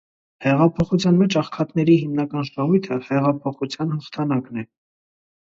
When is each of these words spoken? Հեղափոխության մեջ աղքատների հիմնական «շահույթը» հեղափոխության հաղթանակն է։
Հեղափոխության 0.43 1.19
մեջ 1.19 1.37
աղքատների 1.41 1.97
հիմնական 2.05 2.49
«շահույթը» 2.49 2.99
հեղափոխության 3.11 3.95
հաղթանակն 3.97 4.65
է։ 4.65 4.69